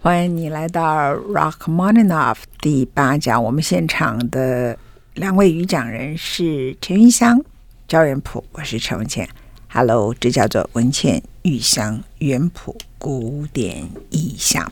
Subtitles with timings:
[0.00, 3.42] 欢迎你来到 Rock m o n i n o f 第八讲。
[3.42, 4.78] 我们现场的
[5.14, 7.42] 两位语讲人是陈云香、
[7.88, 9.28] 焦元溥，我是陈文茜。
[9.68, 14.70] Hello，这叫做文茜玉香元溥古典意象。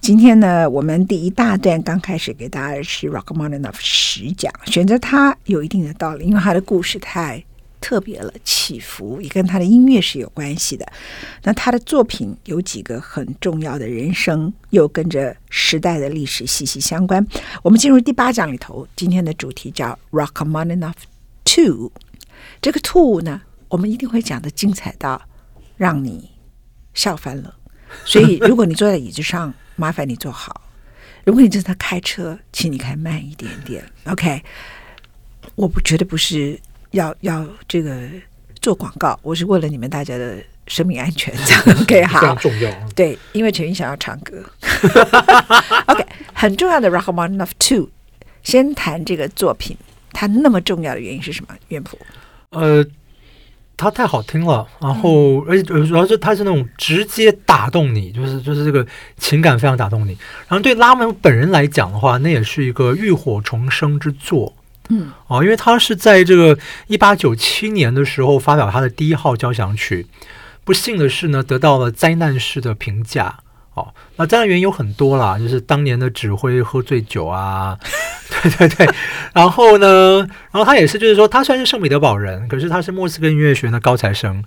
[0.00, 7.44] 今天呢，我们第一大段刚开始给大家是 Rachmaninoff 十讲，选择它有一定的道理，因为它的故事太
[7.80, 10.86] 特别了，起伏也跟他的音乐是有关系的。
[11.42, 17.26] 那他的作品有几个很重要的人生，又跟着时代的历史息息相关。
[17.62, 20.94] 我们进入第八讲里头，今天的主题叫 Rachmaninoff
[21.44, 21.92] Two。
[22.60, 25.22] 这个 Two 呢，我们一定会讲的精彩到
[25.76, 26.30] 让你
[26.94, 27.54] 笑翻了。
[28.04, 30.52] 所以，如果你坐在椅子上，麻烦你坐好；
[31.24, 33.84] 如果你正在开车，请你开慢一点点。
[34.04, 34.42] OK，
[35.54, 36.60] 我不觉得不是。
[36.92, 38.08] 要要这个
[38.60, 42.70] 做广告，我是为了你们大家的生命安全，这样 OK 好，非常重要。
[42.94, 44.42] 对，因为陈云想要唱歌，
[45.86, 47.88] OK，很重要的 Rachmaninoff Two，
[48.42, 49.76] 先谈这个作品，
[50.12, 51.54] 它那么重要的原因是什么？
[51.68, 51.98] 乐谱，
[52.50, 52.84] 呃，
[53.76, 58.86] 它太好听了，然后而且主要是它是那种直接打动你，就是就是这个
[59.18, 60.16] 情感非常打动你。
[60.48, 64.54] 然后对拉门本人来讲的话，那也是一个浴火重生之作。
[64.88, 70.06] 嗯，哦，因为他是在这个一八九七年的时候发表他的第一号交响曲，
[70.64, 73.38] 不幸的是呢，得到了灾难式的评价。
[73.74, 77.78] 哦，那灾难原因有很多啦，就是当年的指挥喝醉酒啊，
[78.42, 78.88] 对 对对。
[79.32, 80.18] 然后呢，
[80.50, 84.42] 然后他也是，就是说他虽然是圣彼得堡人，可是他是莫斯科音乐学院的高材生。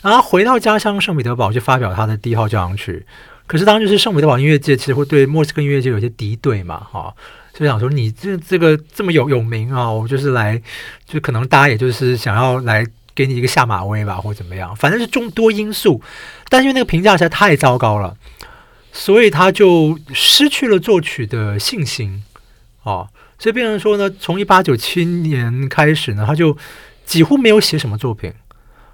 [0.00, 3.04] 然后回到家乡圣彼得堡去发表他的第一号交响曲，
[3.46, 7.14] 可是当时是圣彼得堡音乐界其实会对莫斯科音乐界有些敌对嘛，哈、哦。
[7.60, 10.60] 就想说你这这个这么有有名啊，我就是来，
[11.04, 16.00] 就可能大家也就是想要来给你一个下马威吧，或者怎么样，反正是众多因素。
[16.48, 18.16] 但是因为那个评价实在太糟糕了，
[18.94, 22.24] 所以他就失去了作曲的信心
[22.82, 23.06] 哦。
[23.38, 26.56] 所以变成说呢，从一八九七年开始呢，他就
[27.04, 28.32] 几乎没有写什么作品。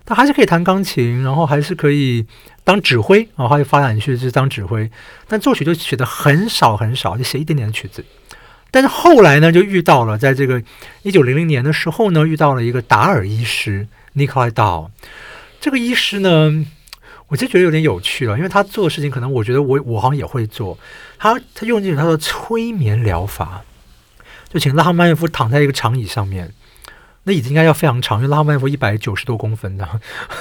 [0.05, 2.27] 他还是可以弹钢琴，然后还是可以
[2.63, 4.91] 当指挥啊，他就发展去就是当指挥，
[5.29, 8.05] 但作曲就写的很少很少，就写一点点的曲子。
[8.77, 10.63] 但是后来呢，就遇到了，在这个
[11.03, 14.91] 一九零零年的时候呢，遇到了一个达尔医师尼克莱道。
[15.59, 16.67] 这个医师呢，
[17.29, 20.77] 我就觉得有点有趣了，因为他做的事情，可能我觉得我我好像也会做。
[21.19, 23.63] 他他用尽他的催眠疗法，
[24.51, 26.53] 就请拉赫曼耶夫躺在一个长椅上面。
[27.29, 29.85] 那椅子应该要非常长，因为拉赫曼夫一百九十多公分的，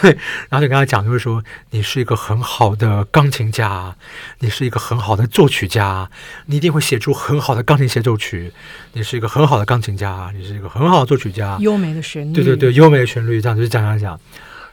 [0.49, 3.95] 然后就跟他讲，就是说你是一个很好的钢琴家，
[4.37, 6.07] 你是一个很好的作曲家，
[6.45, 8.51] 你一定会写出很好的钢琴协奏曲。
[8.93, 14.19] 你是一个很好的钢琴家，你是一个很好的作曲家，优美的旋律，对对对，优美的旋律，这样就是讲讲讲。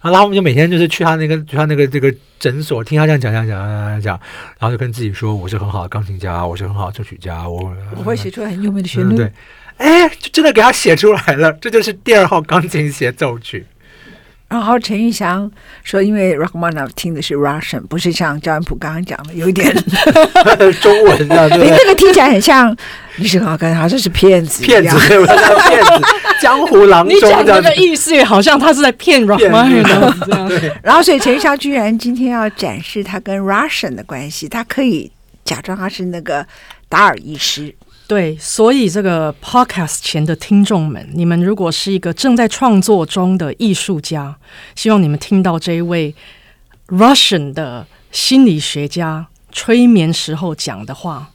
[0.03, 4.21] 然后拉赫曼就每天就是去他那个去他那个这个诊所，听他这样讲讲讲讲讲，
[4.59, 9.15] 然后就跟自己说，我是很好的钢琴家，我是很好的作曲家，我我会写出很优美的旋律。
[9.15, 9.33] 嗯、对。
[9.77, 13.67] 哎，就真的给他写出来了，这就是第二号钢琴协奏曲。
[14.49, 15.51] 然后陈玉祥
[15.83, 19.75] 说，因为 Rachmaninoff 听的是 Russian，不是像焦元溥刚刚讲的有一点
[20.83, 22.77] 中文的， 对，那个听起来很像，
[23.17, 25.35] 你是好像好像是骗子，骗子，对吧？
[25.71, 25.91] 骗子，
[26.43, 30.75] 江湖郎中，你讲这个意思，好像他是在骗 Rachmaninoff 这样。
[30.83, 35.11] 然后，所以陈玉祥居然今天要展示他跟 Russian 的关系，他可以
[35.47, 36.47] 假装他是那个
[36.91, 37.75] 达尔医师。
[38.13, 44.37] 对，所以这个 podcast 前的听众们，你们如果是一个正在创作中的艺术家，
[44.75, 46.15] 希望你们听到这一位
[46.89, 51.31] Russian 的心理学家催眠时候讲的话，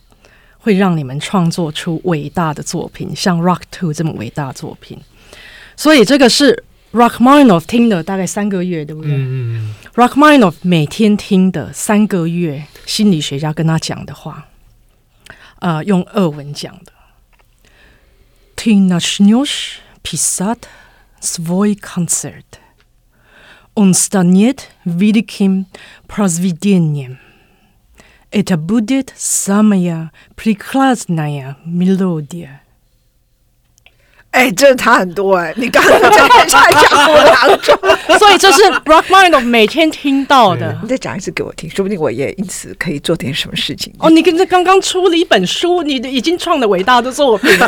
[0.60, 5.00] 会让你们创作出伟大的作品，像 Rock Two 这么伟大的作品。
[5.76, 9.14] 所以这个是 Rockmaninoff 听的大概三个月，对不对？
[9.14, 9.74] 嗯。
[9.96, 14.46] Rachmaninoff 每天听的三个月，心理学家跟他讲的话。
[15.61, 16.93] 啊、呃，用俄文讲的。
[18.57, 20.69] Ty начнешь писать
[21.21, 22.61] свой концерт,
[23.75, 25.67] он станет великим
[26.07, 27.19] произведением.
[28.31, 32.63] Это будет самая прекрасная мелодия.
[34.32, 35.52] 哎，真的差很多哎！
[35.58, 36.10] 你刚刚在
[36.46, 37.76] 讲江湖郎中，
[38.20, 40.78] 所以这是 Rachmaninoff 每天听到的。
[40.84, 43.92] 你再讲一次给我听，说不定我也因此可以做点什么事情。
[43.98, 47.68] 哦，你跟这刚刚出了一本书，你的已经创了伟大的作品了。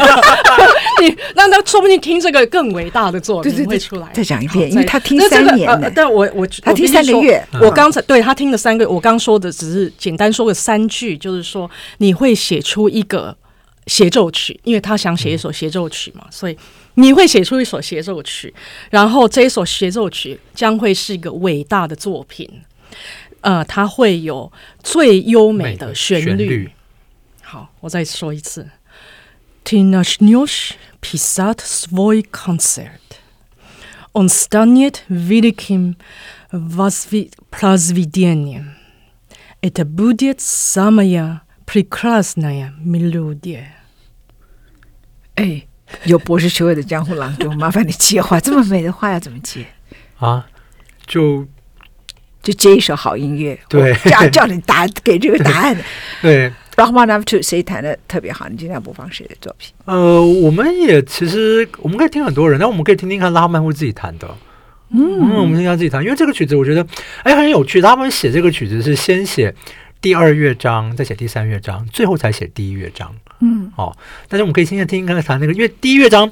[1.01, 4.07] 你那那说不定听这个更伟大的作品会出来。
[4.13, 7.43] 再讲一遍，因为他听三年，呃、但我我他听三个月。
[7.61, 11.67] 我刚才对他听了三个月，我刚说的只是简单说个三句，就是说
[11.97, 13.35] 你会写出一个。
[13.88, 16.56] 协奏曲，因为他想写一首协奏曲嘛，所以
[16.94, 18.54] 你会写出一首协奏曲，
[18.90, 22.62] 然后这一首协奏曲将会是一个伟大的作品。
[23.42, 24.50] 呃，它会有
[24.82, 26.24] 最优美的旋律。
[26.24, 26.70] 旋律
[27.42, 28.70] 好，我再说一次：
[29.64, 30.16] Ty nasz
[31.02, 33.18] pisat swój koncert,
[34.12, 35.96] on stanie wielkim
[37.50, 38.76] przewidzieniem.
[39.60, 43.77] Это будет самая прекрасная мелодия。
[45.39, 45.61] 哎，
[46.03, 49.65] 有博士学位的江湖郎中，麻烦你接话，这么美的话要怎么接
[50.17, 50.45] 啊？
[51.07, 51.47] 就
[52.43, 55.77] 就接一首好音乐，对，叫叫你答给这个答案。
[56.21, 58.49] 对，Rachmaninoff 2谁弹的特别好？
[58.49, 59.73] 你今天要播放谁的作品？
[59.85, 64.27] 呃，我们也其实我们可以听很多人，但我们可以听听看拉赫曼会自己弹的。
[64.89, 66.85] 嗯，嗯，我们听他自己弹，因为这个曲子我觉得
[67.23, 67.79] 哎很有趣。
[67.81, 69.55] 他们写这个曲子是先写
[70.01, 73.15] 第二乐章，再写第三乐章，最后才写第一乐章。
[73.41, 73.95] 嗯，哦，
[74.27, 76.29] 但是我们可以现在听听看他弹那个，因为第一乐章，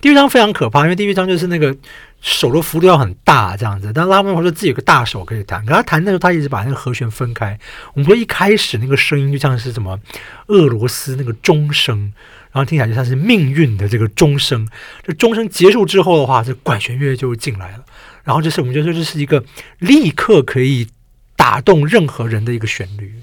[0.00, 1.74] 第一乐章非常可怕，因为第一乐章就是那个
[2.20, 3.90] 手的幅度要很大这样子。
[3.94, 7.58] 但拉赫曼说自己有个大手可以弹，可他弹的时候他一直把那个和弦分开。
[7.94, 9.98] 我们说一开始那个声音就像是什么
[10.48, 12.12] 俄罗斯那个钟声。
[12.52, 14.66] 然后听起来就像是命运的这个钟声，
[15.04, 17.84] 这钟声结束之后的话，这管弦乐就进来了。
[18.24, 19.44] 然后这是我们觉得这是一个
[19.78, 20.88] 立刻可以
[21.36, 23.14] 打动任何人的一个旋律。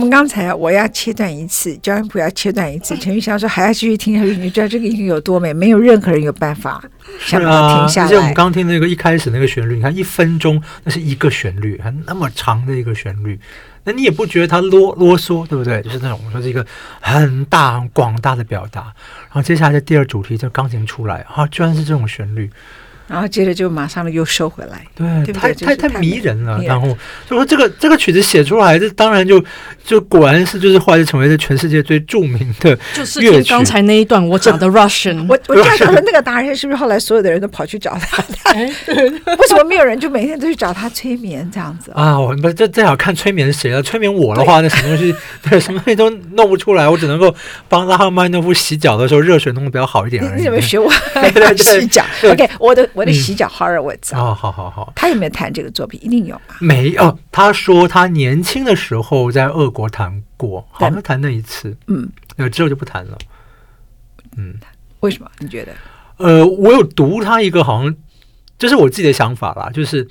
[0.00, 6.82] 们刚才我要切断一次，焦元溥要切断一次，陈玉香说还要继续听下去，你知道这个音乐有多美，没有任何人有办法
[7.20, 8.06] 想把它停下来。
[8.06, 13.38] 而且我们刚听那个一开始那个旋律，你看一分钟，那是一个旋律，还那么长的一个旋律，
[13.84, 15.82] 那你也不觉得它啰啰嗦，对不对？
[15.82, 16.66] 就是那种我说是一个
[17.00, 18.80] 很大很广大的表达。
[18.80, 22.50] 然后接下来的第二主题，就钢琴出来啊，居然是这种旋律。
[23.10, 26.62] 然后接着就马上又收回来，对，对对太太太迷人了。
[26.62, 26.96] 然后
[27.28, 29.44] 就说这个这个曲子写出来，这当然就
[29.84, 32.94] 就果然是就是后来就成为了全世界最著名的乐曲。
[32.94, 38.22] 就是听刚才那一段我讲的 Russian，我我这样讲的那个达人是不是后来所有的人都跑去找他？
[38.54, 42.16] 为什么没有人就每天都去找他催眠这样子啊？
[42.16, 43.82] 我们这正好看催眠谁了？
[43.82, 45.12] 催眠我的话，那什么东西
[45.50, 47.34] 对什么东西都弄不出来，我只能够
[47.68, 50.38] 帮拉赫曼诺夫洗脚的时候热水弄得比较好一点而已。
[50.38, 50.88] 你怎么学我
[51.56, 52.88] 洗脚？OK，我的。
[53.00, 55.98] 我的洗脚 Horowitz 啊，好好好，他有没有弹这个作品？
[56.04, 56.56] 一定有吧？
[56.60, 62.10] 没有，他说他年轻的时候在俄国弹过，好像弹那一次，嗯，
[62.52, 63.16] 之后就不弹了。
[64.36, 64.54] 嗯，
[65.00, 65.30] 为什么？
[65.38, 65.72] 你觉得？
[66.18, 67.96] 呃，我有读他一个，好像
[68.58, 70.06] 这是我自己的想法啦，就是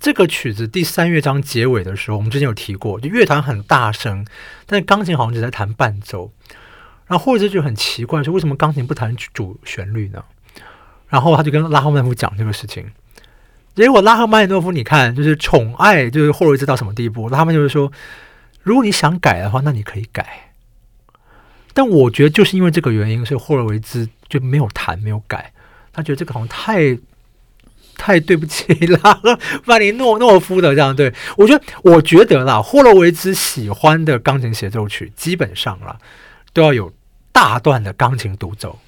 [0.00, 4.26] 这个曲子第三乐章结尾的时候，我们之前有提过，就乐团很大声，
[4.66, 6.32] 但是钢琴好像只在弹伴奏，
[7.06, 10.24] 然后或者就很奇怪，说为什么钢琴不弹主旋律呢？
[11.08, 12.84] 然后他就跟拉赫曼诺夫讲这个事情，
[13.74, 17.30] 结果拉赫曼尼诺夫你看就是宠爱，就是霍洛维兹到什么地步？
[17.30, 17.90] 他们就是说，
[18.62, 20.52] 如果你想改的话，那你可以改。
[21.72, 25.52] 但我觉得就是因为这个原因，所以霍洛维兹就没有弹，没有改。
[25.92, 26.98] 他觉得这个好像太
[27.96, 30.96] 太对不起拉赫 曼尼诺诺夫的这样。
[30.96, 35.98] 对，我觉得，我觉得啦，霍洛维兹喜欢的钢琴协奏曲，基本上啦
[36.52, 36.90] 都要有
[37.30, 38.78] 大段的钢琴独奏。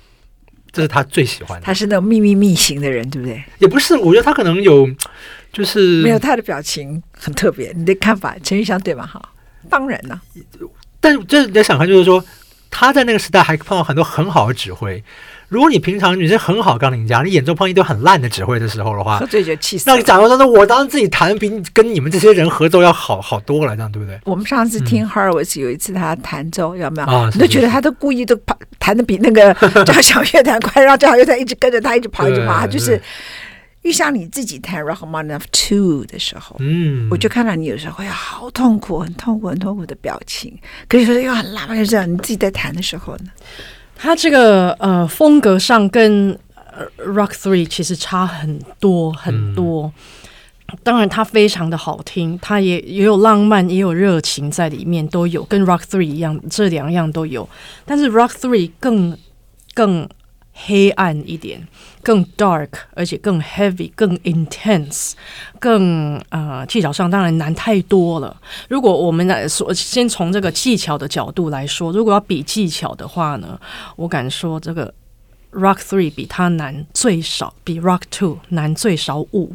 [0.79, 1.67] 这是他最喜欢的。
[1.67, 3.43] 他是那种秘密密型的人，对不对？
[3.59, 4.89] 也不是，我觉得他可能有，
[5.53, 7.73] 就是没有他的表情很特别。
[7.75, 9.05] 你的看法，陈玉香对吗？
[9.05, 9.21] 哈，
[9.69, 10.23] 当然了、啊。
[11.01, 12.25] 但这你要想看，就是说
[12.71, 15.03] 他在那个时代还碰到很多很好的指挥。
[15.49, 19.19] 如果你平常你是很好钢琴家，你演奏碰一堆很烂的指挥的时候的话，
[19.59, 19.85] 气死。
[19.87, 24.21] 那你假如说，那我当然自己弹比你跟你们这些人合奏要好好多了，这样对不对？
[24.25, 27.31] 我们上次听 Horowitz 有一次他弹奏，有没有？
[27.31, 32.67] 你都觉得他都故意都跑弹的比那个交响乐团快，然后交响乐团一直跟着他，一直跑，一直跑。
[32.67, 33.01] 就是
[33.81, 40.55] 遇上你自己弹 Rachmaninoff Two 的时候，嗯，我就看到你有时候会好痛苦，很痛苦，很痛苦的表情。
[40.89, 42.13] 可以说又很浪漫，就这样。
[42.13, 43.31] 你自己在弹的时候呢？
[43.99, 49.93] 他这个呃风格上跟、呃、Rock Three 其实差很多很多，
[50.69, 57.49] 嗯、当然它非常的好听，它也也有浪漫，也有热情在里面，都有跟 Rock Three 一样，这两样都有，
[57.85, 59.19] 但是 Rock Three 更
[59.75, 60.09] 更。
[60.67, 61.65] 黑暗一点，
[62.03, 65.13] 更 dark，而且更 heavy，更 intense，
[65.61, 68.37] 更呃技巧上当然难太多了。
[68.69, 73.59] 如果我们来说，先从这个技巧的角度来说，如果要比技巧的话呢，
[73.95, 74.93] 我敢说这个
[75.53, 79.55] Rock Three 比它难最少，比 Rock Two 难最少五，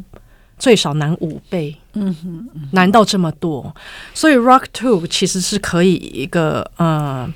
[0.58, 1.76] 最少难五倍。
[1.92, 3.74] 嗯哼，难到这么多，
[4.14, 7.32] 所以 Rock Two 其实是可以一个呃。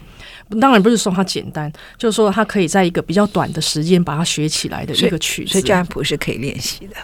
[0.60, 5.52] 当然不是说它简单，就是说它可以在一个比较短的时间把它学起来的一个曲子。
[5.52, 6.96] 所以焦元溥是可以练习的。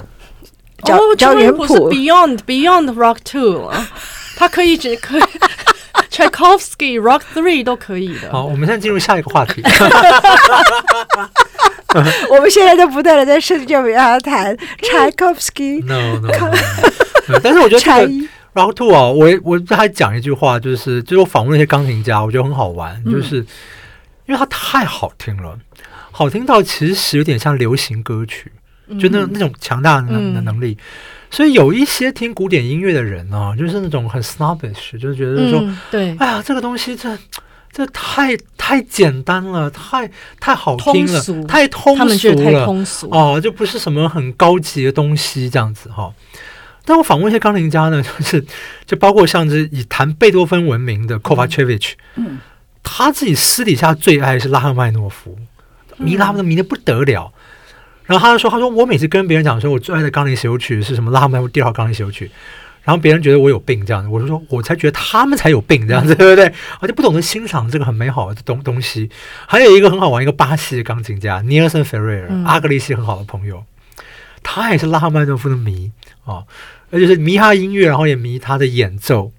[0.93, 3.89] 哦，焦元溥是 Beyond Beyond Rock Two 啊，
[4.37, 5.23] 他可以只可以
[6.11, 8.31] Tchaikovsky Rock Three 都可以的。
[8.31, 9.63] 好，我们现在进入下一个话题。
[12.29, 15.85] 我们现在都不断的在设计，就不要弹 Tchaikovsky。
[15.85, 16.51] No No, no,
[17.29, 17.41] no。
[17.43, 18.29] 但是我觉得这个。
[18.55, 23.37] Rock Two 啊，我我还讲一句话，就是就是我访问那些钢琴家，我觉得很好玩，嗯、就是
[24.27, 25.59] 因为它太好听了，
[26.11, 28.53] 好听到其实有点像流行歌曲，
[28.87, 30.79] 嗯、就那那种强大的能、嗯、能力。
[31.31, 37.19] 所以有一些听古典音乐的人呢、啊，就是那种很 snobbish，就是觉得说，嗯、对，哎呀，这个东西这
[37.73, 40.09] 这太太简单了，太
[40.39, 43.09] 太好听了，通太通俗了，太通俗。
[43.11, 46.13] 哦，就不是什么很高级的东西这样子哈。
[46.85, 48.45] 但我访问一些钢琴家呢， 就是
[48.85, 52.39] 就包括像是以弹贝多芬闻名的 Kovacevic，嗯，
[52.83, 55.37] 他自己私底下最爱是拉赫曼诺夫，
[55.97, 57.33] 迷拉赫迷的不得了。
[58.07, 61.11] 然后他就说：“他说我每次跟别人讲说，我最爱的钢琴协奏曲是什么？
[61.11, 62.31] 拉赫曼诺夫第二号钢琴协奏曲。
[62.83, 66.45] 然后别人觉得我有病这样子，我就说我才觉得他们才有病这样子， 对不对？
[66.81, 69.09] 而且不懂得欣赏这个很美好的东东西。
[69.47, 73.65] 还有一个很好玩，一个巴西的钢琴家 Nelson Ferrer，阿格里西很好的朋友，
[74.63, 75.93] 他也是拉赫曼诺夫的迷
[76.25, 76.45] 啊。”
[76.91, 79.33] 而且是迷他音乐，然后也迷他的演奏。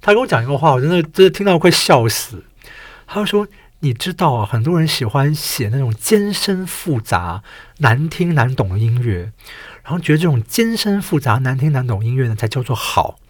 [0.00, 2.42] 他跟我讲一个话，我真的真的听到快笑死。
[3.06, 3.46] 他说
[3.78, 7.44] ：“你知道啊，很多人喜欢写那种艰深复杂、
[7.78, 9.30] 难听难懂的音乐，
[9.84, 13.20] 然后觉得这种艰深复杂、难听难懂音乐呢才叫做好。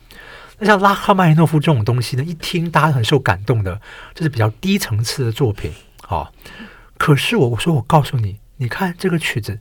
[0.58, 3.82] 那像拉赫曼诺夫这种东西呢，一听大家很受感动的，
[4.14, 5.72] 这是比较低层次的作品。
[6.00, 6.32] 好、哦，
[6.96, 9.58] 可是我我说我告诉你，你看这个曲子，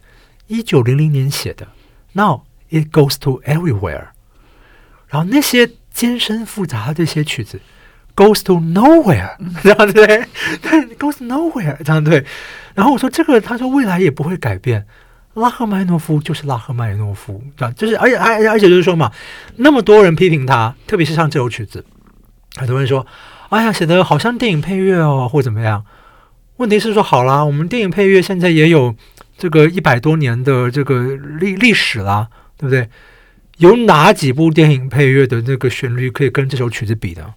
[0.51, 1.65] 一九零零年写的
[2.11, 4.07] ，Now it goes to everywhere。
[5.07, 7.61] 然后那些艰深复杂的这些曲子
[8.13, 10.25] ，goes to nowhere， 这样对，
[10.61, 12.25] 对，goes nowhere，这样对。
[12.75, 14.85] 然后我说这个，他说未来也不会改变。
[15.35, 17.73] 拉赫曼诺夫就是拉赫曼诺夫，对吧？
[17.77, 19.09] 就是，而且，而而且就是说嘛，
[19.55, 21.85] 那么多人批评他，特别是像这首曲子，
[22.57, 23.07] 很多人说，
[23.47, 25.85] 哎呀，写的好像电影配乐哦，或怎么样。
[26.57, 28.93] 问题是说，好啦，我们电影配乐现在也有
[29.41, 32.87] 这个一百多年的这个历历史啦，对不对？
[33.57, 37.33] 有哪几部电影配乐的那个旋律可以跟这首曲子比的？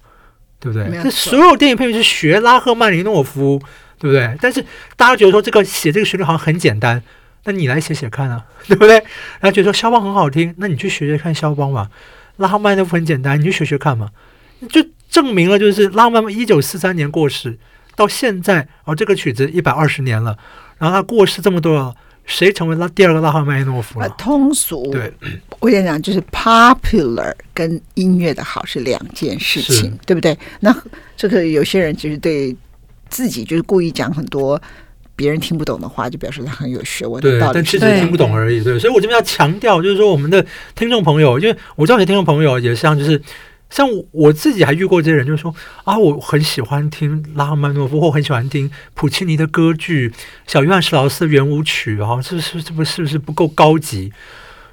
[0.61, 1.03] 对不对？
[1.03, 3.59] 这所有电影配乐是学拉赫曼尼诺夫，
[3.99, 4.37] 对不对？
[4.39, 4.63] 但是
[4.97, 7.03] 大家觉得说这个写这个旋律好像很简单。
[7.45, 8.97] 那你来写写看啊， 对不对？
[9.41, 11.89] 然后觉得说肖邦很好听，那你去学学看肖邦嘛。
[12.37, 14.11] 拉赫曼尼诺夫很简单，你去学学看嘛。
[14.69, 17.59] 就证明了，就是拉赫曼一九四三年过世，
[17.97, 20.37] 到现在哦，这个曲子一百二十年了。
[20.85, 21.95] 然后他过世这么多了，
[22.27, 24.09] 谁成为拉第二个拉赫曼尼诺夫了？
[24.19, 25.11] 通俗，对，
[25.61, 30.37] 我跟你讲，就是 popular 跟音乐的好是两件事情，对不对？
[30.61, 30.77] 那
[31.17, 32.55] 这个有些人就是对
[33.09, 34.61] 自己就是故意讲很多。
[35.17, 37.23] 别人听不懂的话，就表示他很有学问。
[37.23, 38.61] 对，但其实听不懂而已。
[38.65, 43.23] 对，所以我这边要强调，就是说我们的听众朋友，因为我知道你的听众朋友也像，就是
[43.75, 45.53] 像我自己还遇过这些人，就是说
[45.83, 50.13] 啊，我很喜欢听拉赫曼诺夫，或很喜欢听普契尼的歌剧，
[50.47, 54.13] 小约翰施劳斯的圆舞曲，哈，这是这不是不是不够高级？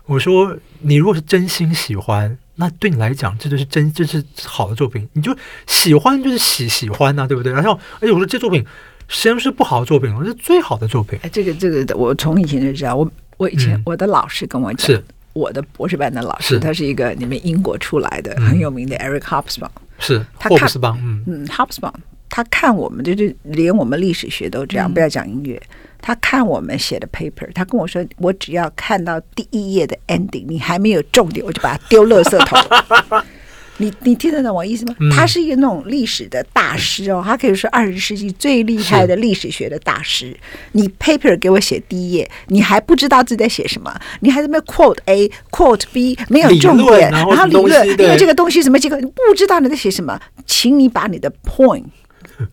[0.06, 5.10] 我说，你如果是真心喜欢，那对你来讲，这就是真，这是好的作品。
[5.14, 7.52] 你就喜欢就是喜喜欢呐、啊，对不对？
[7.52, 8.64] 然后，而且，我说这作品。
[9.08, 11.20] 实际上是不好的作品，是最好的作品。
[11.24, 12.96] 哎，这个这个，我从以前就知道。
[12.96, 19.70] 我我以前、嗯、我的老师跟我讲，是我的博士班的老师，他是一个你们英国出来的、嗯、很有名的 Eric Hobsbawm。
[20.00, 21.94] 是，他看霍布斯邦，嗯嗯，Hobsbawm，
[22.30, 25.62] 他看我们就是连我们历史学都这样，嗯、不要讲音乐。
[26.04, 33.24] 他看我们写的 paper，他跟我说，我只要看到第一页的 ending，你还没有重点，我就把它丢垃圾桶。
[33.82, 34.96] 你你听得懂我意思吗？
[35.00, 40.38] 嗯、他是一个那种历史的大师哦，他可以说二十世纪最厉害的历史学的大师。
[40.74, 51.86] 你 paper 给我写第一页，你还不知道自己在写什么，你还在那边 quote A quote B，没有重点，然后理论，因为这个东西什么结果你不知道你在写什么，请你把你的 point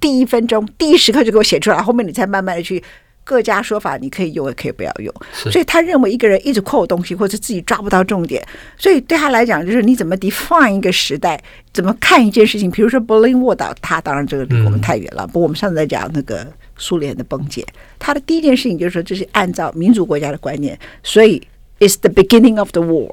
[0.01, 2.83] 第一分钟第一时刻就给我写出来，后面你再慢慢的去。
[3.29, 5.15] 各家说法，你可以用也可以不要用。
[5.35, 8.43] 所以他认为一个人一直扣东西，或者自己抓不到重点，
[8.79, 11.39] 所以对他来讲，就是你怎么 define 一个时代，
[11.71, 12.71] 怎么看一件事情。
[12.71, 15.27] 比如说柏林卧倒，他当然这个离我们太远了。
[15.27, 16.47] 不过我们上次在讲那个
[16.79, 17.63] 苏联的崩解，
[17.99, 21.47] 他的第一件事情就是说，这是按照民主国家的观念，所以
[21.81, 23.13] it's the beginning of the war。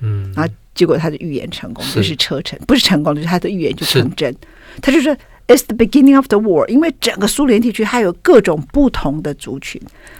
[0.00, 4.36] 嗯，然后结果他的预言成功，就是车臣，不是成功，就是他的预言就成真。
[4.82, 5.16] 他就说。
[5.52, 9.78] It's the beginning of the war，因为整个苏联地区还有各种不同的族群，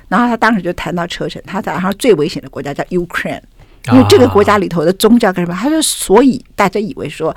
[0.09, 3.41] 然后他当时就谈到车臣，他然后最危险的国家叫 Ukraine，
[3.91, 7.35] 因为这个国家里头的宗教干什么，他说所以大家以为说。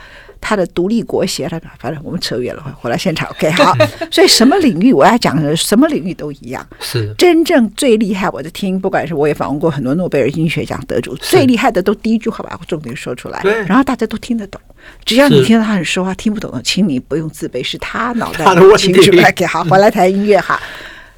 [0.47, 3.27] 他的独立国协，他反正我们扯远了，回来现场。
[3.31, 3.73] OK，好。
[4.11, 6.63] 所以什么领域我要讲的，什么领域都一样。
[6.79, 14.61] 是真正最厉害，我在听，不管是我也访问过很多诺贝尔经济学奖得主，最厉害的都第一句话把重点说出来，然后大家都听得懂。
[15.03, 18.93] 只要你听到他很说话听不懂的，请你不用自卑，是他脑袋的问题。
[19.19, 20.61] OK，好，回来谈音乐哈。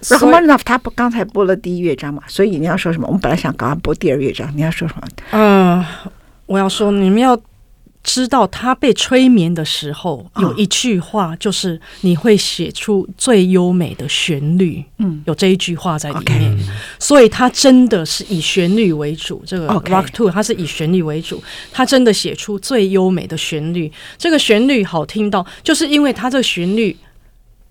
[0.02, 3.08] Rachmaninoff 他不刚才播了第一乐章嘛，所以你要说什么？
[3.08, 5.08] 我们本来想刚刚播第二乐章，你要说什么？
[5.32, 5.86] 嗯，
[6.46, 7.40] 我要说你们要。
[8.04, 14.82] 知道他被催眠的时候，有一句话就是你会写出最优美的旋律。
[15.00, 16.58] 嗯，有这一句话在里面，
[17.00, 19.44] 所以他真的是以旋律为主。
[19.46, 23.92] 这个 Rock Two，他是以旋律为主，他真的写出最优美的旋律。
[24.18, 26.96] 这个旋律好听到，就是因为他这个旋律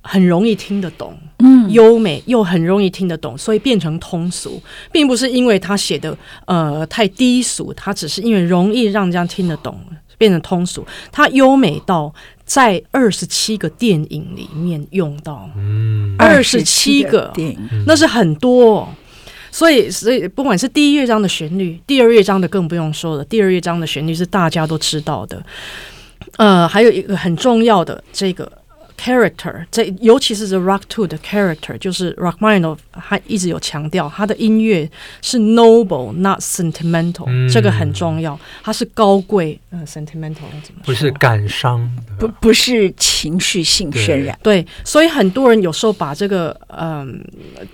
[0.03, 9.79] 很容易听得懂，嗯，优美又很容易听得懂，所以变成通俗，并不是因为他写的呃太低俗，他只是因为容易让人家听得懂。
[10.19, 12.11] 变成通俗，它优美到
[12.47, 15.47] 在二十七个电影里面用到，
[16.19, 18.89] 二十七个电影，那是很多哦。
[19.51, 23.25] 所以，所以不管是第一乐章的旋律，第二乐章的更不用说了。
[23.27, 25.45] 第二乐章的旋律是大家都知道的。
[26.39, 28.51] 呃，还有一个很重要的这个。
[28.97, 34.91] character，这尤其是 The Rock Two 的 character，就是 Rachmaninoff 他一直有强调，他的音乐
[35.23, 40.87] 是 noble，not sentimental，嗯，这个很重要，它是高贵，呃，sentimental 怎么说？
[40.87, 47.23] 不是感伤，不不是情绪性渲染，对，所以很多人有时候把这个，嗯，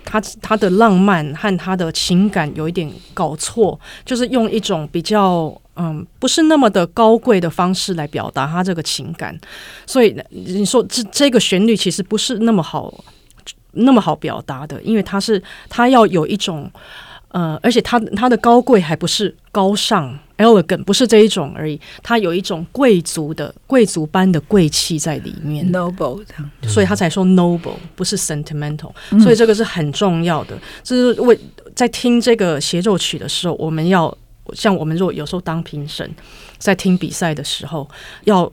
[0.05, 5.57] 他他的浪漫和他的情感有一点搞错，就是用一种比较。
[5.75, 9.39] 嗯，不是那么的高贵的方式来表达他这个情感，
[9.87, 12.93] 所以你说这这个旋律其实不是那么好
[13.73, 16.71] 那么好表达的，因为它是它要有一种
[17.29, 26.23] 呃，而且它它的高贵还不是高尚 elegant，不是这一种而已，它有一种贵族的贵族般的贵气在里面，noble，
[26.69, 31.39] 所以他才说 noble，不是 sentimental，所以这个是很重要的，就是为
[31.75, 34.15] 在听这个协奏曲的时候，我们要。
[34.55, 36.09] 像我们如果有时候当评审，
[36.59, 37.89] 在听比赛的时候，
[38.25, 38.51] 要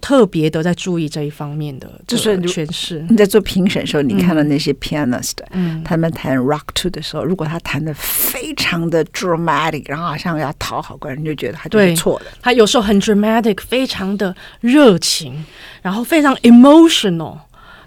[0.00, 3.04] 特别的在注意这一方面的，就是诠释。
[3.10, 12.26] 你在做评审的时候，你看到那些 pianist，嗯，他们弹 rock two 的时候，如果他弹的非常的 dramatic，然后好像要讨好观众，就觉得他就是错的。
[12.40, 15.44] 他有时候很 dramatic，非常的热情，
[15.82, 17.36] 然后非常 emotional，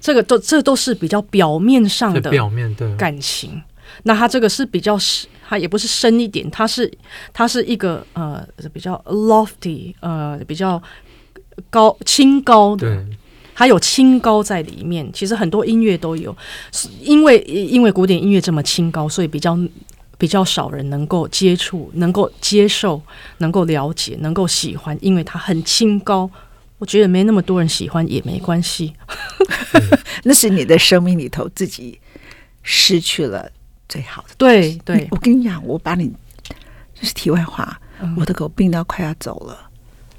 [0.01, 3.61] 这个都这都是比较表面上的表面的感情。
[4.03, 6.91] 那它这个是比较深，他也不是深一点，它是
[7.33, 10.81] 它是一个呃比较 lofty 呃比较
[11.69, 13.05] 高清高的，
[13.55, 15.11] 它有清高在里面。
[15.11, 16.35] 其实很多音乐都有，
[17.01, 19.57] 因为因为古典音乐这么清高，所以比较
[20.17, 23.01] 比较少人能够接触、能够接受、
[23.39, 26.29] 能够了解、能够喜欢，因为它很清高。
[26.77, 28.93] 我觉得没那么多人喜欢也没关系，
[30.23, 31.99] 那是你的生命里头自己
[32.63, 33.51] 失去了。
[33.89, 36.07] 最好的对对，我跟你讲，我把你
[36.93, 39.69] 就是题外话，嗯、我的狗病到快要走了，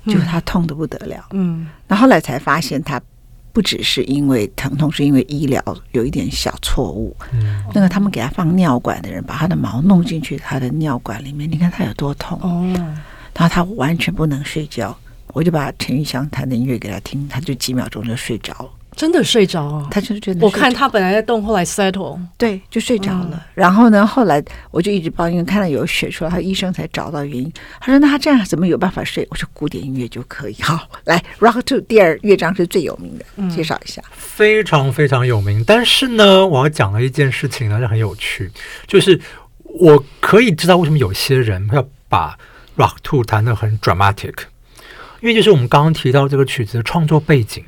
[0.04, 3.00] 嗯、就是它痛的不得了，嗯，然后后来才发现，它
[3.52, 12.38] 不只是因为疼痛，是因为医疗有一点小错误，嗯，那个他们给它放尿管的人把它的毛弄进去它的尿管里面，你看它有多痛。
[12.42, 12.64] 哦，
[13.34, 14.96] 然后它完全不能睡觉，
[15.28, 18.70] 我就把陈玉香弹的音乐给他听，他就几秒钟就睡着了。
[19.00, 19.88] 真的睡着啊！
[19.90, 23.30] 他就是觉得我看他本来在动，后来 settle，对，就睡着了。
[23.32, 27.50] 嗯、然后呢，后来我就一直抱怨，看到有血出来，他医生才找到原因。
[27.80, 34.02] 他说：“那他这样怎么有办法睡？”我说：“古典音乐就可以。”好， 来，Rock Two 第二乐章是最有名的，嗯、介绍一下。
[34.12, 35.64] 非常非常有名。
[35.66, 38.50] 但是呢，我要讲的一件事情呢，是很有趣，
[38.86, 39.18] 就是
[39.62, 42.36] 我可以知道为什么有些人要把
[42.76, 44.34] Rock Two 弹得很 dramatic，
[45.22, 47.64] 因为就是我们刚刚提到这个曲子的创作背景。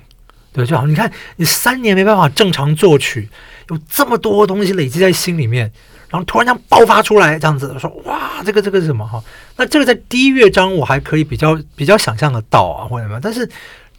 [0.53, 0.87] 对，就好。
[0.87, 3.29] 你看，你三年没办法正常作曲，
[3.71, 5.71] 有这么多东西累积在心里面，
[6.11, 9.23] 然后突然间爆发出来，这样子说，哇，这个这个是什么哈？
[9.57, 13.19] 那这个在第一乐章我还可以比较比较想象得到啊，或者什么。
[13.23, 13.49] 但是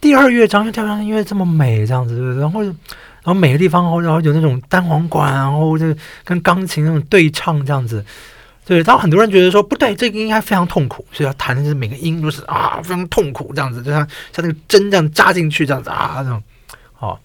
[0.00, 2.40] 第二乐章就跳上音乐这么美，这样子，对对？
[2.40, 2.74] 然后然
[3.24, 5.86] 后每个地方，然后有那种单簧管，然后就
[6.24, 8.04] 跟钢琴那种对唱这样子。
[8.66, 14.00] 对，然后很多人觉得说不对，这个应该非常痛苦，所以要弹的是每个音都是啊非常痛苦这样子，就像
[14.32, 16.42] 像那个针这样扎进去这样子啊这种。
[16.94, 17.20] 好，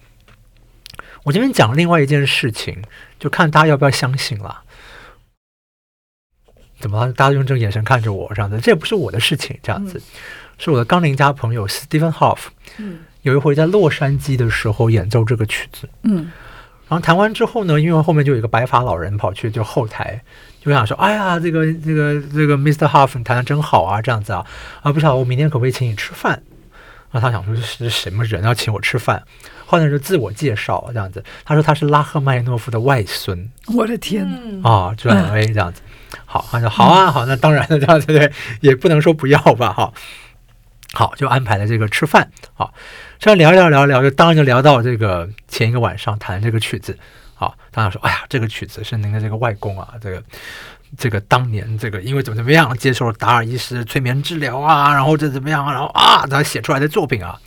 [1.24, 2.84] 我这边讲另外一件事情，
[3.20, 4.64] 就看大家要不要相信了。
[6.82, 7.14] 怎么了？
[7.14, 10.04] 大家用这种眼神看着我这样子，这也不是我的事情，这样子，嗯、
[10.58, 12.40] 是我的钢琴家朋友 Stephen Hoff，
[12.78, 16.32] 嗯，有一回在洛杉矶的时候演奏这个曲子，嗯，
[16.90, 20.22] 然后弹完之后呢，因为后面就有一个白发老人跑去就后台。
[20.62, 22.88] 就想说，哎呀，这个这个这个 Mr.
[22.88, 24.46] Hoff 弹的真好啊，这样子啊，
[24.82, 26.42] 啊，不晓得我明天可不可以请你吃饭？
[27.12, 29.24] 然后他想说，这是什么人要请我吃饭？
[29.66, 33.50] 后来就自我介绍这样子，他说他是拉赫曼诺夫的外孙。
[33.76, 34.28] 我的天
[34.62, 34.70] 哪！
[34.70, 35.82] 啊，转为这样子，
[36.26, 39.92] 好，他说好啊，好，那当然了，这样子对，也不能说不要吧，哈，
[40.94, 42.74] 好，就安排了这个吃饭，好，
[43.18, 46.98] 这样聊聊聊聊，就当然就聊到这个前一个晚上弹这个曲子。
[47.40, 50.22] 好，当然说，哎呀，这个曲子是您的这个外公啊，这个
[50.98, 57.40] 这个当年这个因为怎么怎么样接受了达尔医师催眠治疗啊，然后这怎么样，然后啊，他写出来的作品啊，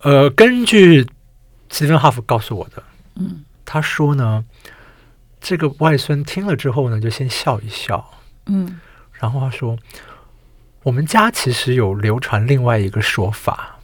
[0.00, 1.06] 呃，根据
[1.70, 2.82] 斯蒂芬·哈夫告诉我的，
[3.14, 4.44] 嗯，他说呢，
[5.40, 8.80] 这个外孙听了之后呢，就先笑一笑，嗯，
[9.12, 9.78] 然后他说，
[10.82, 13.78] 我们家其实有流传另外一个说法，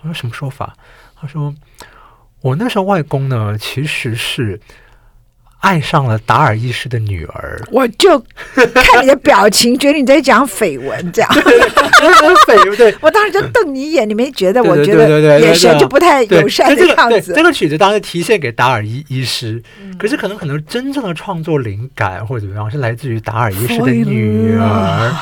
[0.00, 0.76] 我说什么说法？
[1.18, 1.54] 他说。
[2.46, 4.60] 我那时候外公呢，其实是
[5.58, 7.60] 爱上了达尔医师的女儿。
[7.72, 8.16] 我就
[8.72, 11.28] 看你的表情，觉得你在讲绯闻，这样。
[12.46, 12.94] 绯闻，对。
[13.02, 14.62] 我当时就瞪你一眼，你没觉得？
[14.62, 17.32] 我觉得眼神就不太友善的样子。
[17.34, 19.60] 这个曲子当时题献给达尔医医师，
[19.98, 25.12] 可是可能可能真正的创作灵感或者怎么样，是来自于达尔医师的女儿。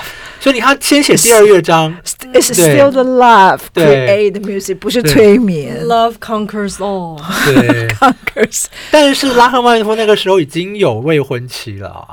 [0.45, 1.91] 所以你看，先写第二乐章
[2.35, 3.61] ，It's still the love.
[3.73, 5.83] create the music，不是催眠。
[5.87, 8.67] Love conquers all，对， conquers。
[8.91, 12.07] 但是拉赫曼尼诺夫那个时候已经有未婚妻了。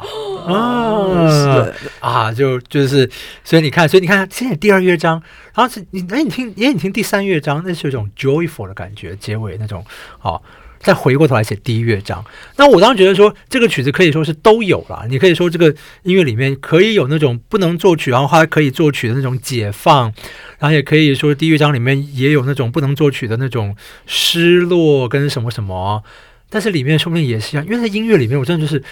[0.47, 1.67] 啊，
[1.99, 3.11] 啊，就就是，
[3.43, 5.21] 所以你看，所以你看，先写第二乐章，
[5.53, 9.83] 然后是你，哎，你听，哎，你听第三乐章，那是有一种 joyful 的感觉，结尾那种，
[10.17, 10.41] 好，
[10.81, 12.23] 再回过头来写第一乐章。
[12.57, 15.05] 那我当时觉得说，这个曲子可以说是都有了。
[15.09, 20.13] 你可以说这个音乐里面可以有那种不能作曲，然后还可以作曲的那种解放，
[20.59, 26.03] 然后也可以说第一乐章里面也有那种不能作曲的那种失落跟什么什么。
[26.49, 28.83] 但是里面说不定也是一样，因为在音乐里面，我真的就是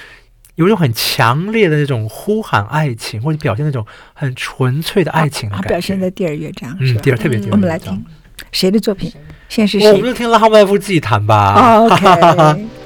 [0.56, 5.68] 有一种很强烈的那种呼喊爱情，或者表现那种很纯粹的爱情的感觉。
[5.68, 7.38] 他表现在第二乐章，嗯，第二特别。
[7.52, 8.02] 我们来听
[8.52, 9.12] 谁的作品？
[9.48, 9.88] 现在是谁？
[9.92, 11.78] 我们就听拉赫曼尼诺夫自己弹吧。
[11.80, 12.66] Oh, OK。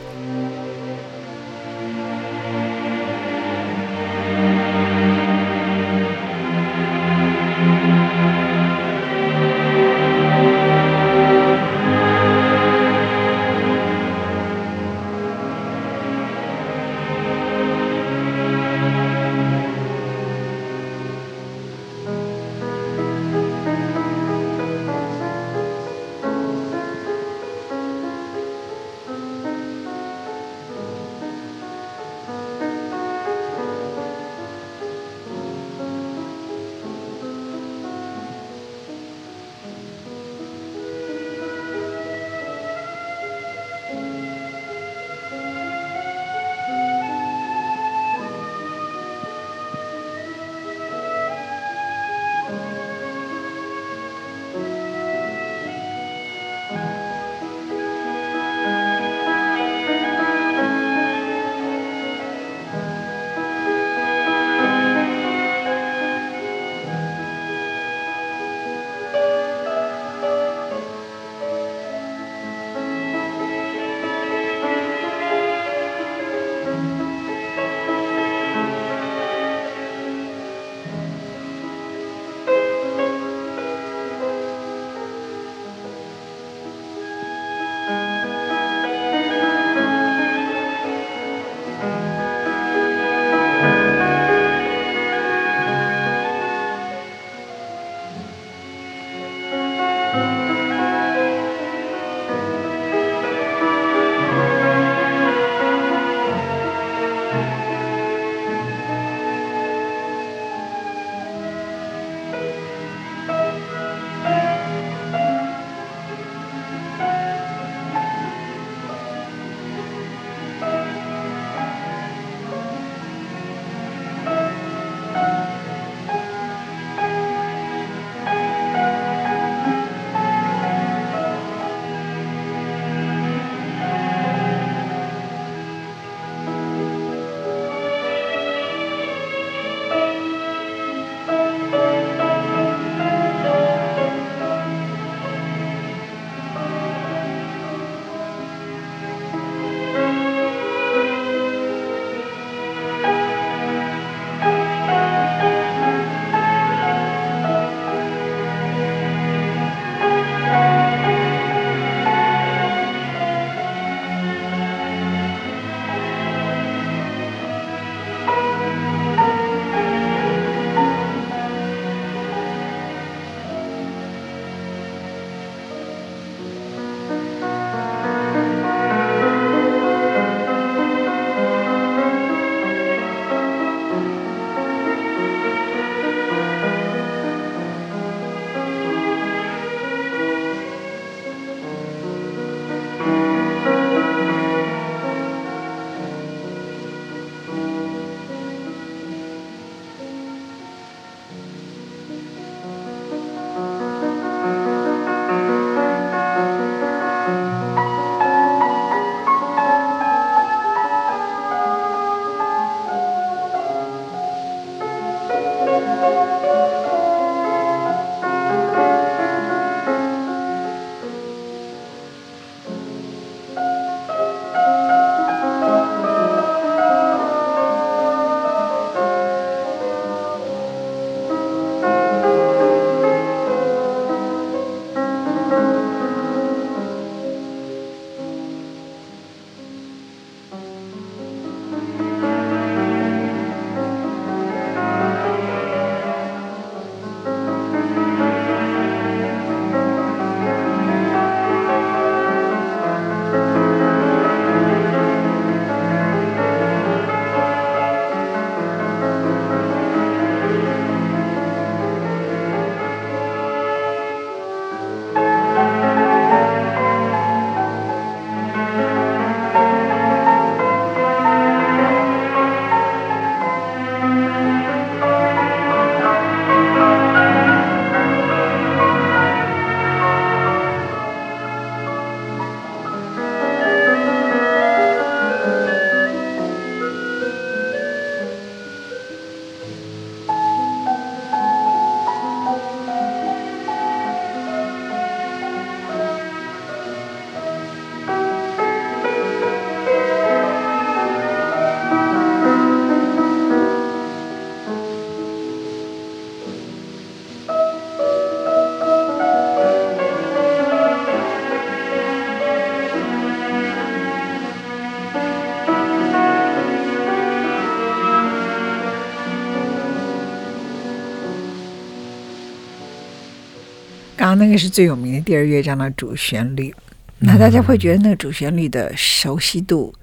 [324.33, 326.73] 章那个是最有名的第二乐章的主旋律。
[327.19, 329.93] 那大家会觉得那个主旋律的熟悉度，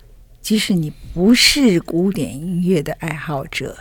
[0.40, 3.76] 即使你不是古典音乐的爱好者，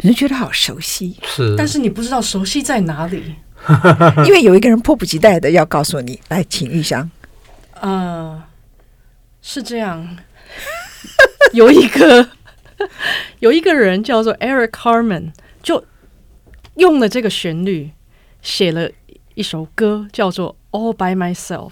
[0.00, 1.16] 你就觉得好熟悉。
[1.24, 3.34] 是，但是你不知道熟悉在哪里，
[4.24, 7.10] 因为有一个人迫不及待的要告诉你，来，请玉香。
[7.80, 8.40] 呃，
[9.42, 10.16] 是这样，
[11.52, 12.30] 有一个
[13.40, 15.84] 有一个人叫做 Eric Carmen，就
[16.76, 17.90] 用了这个旋律
[18.40, 18.88] 写了
[19.38, 21.68] 一首歌，叫做《All by Myself》。